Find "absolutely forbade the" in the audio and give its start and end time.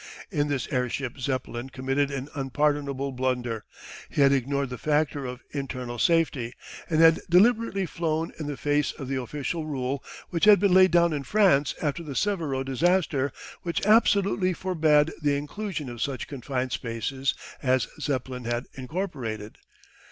13.85-15.35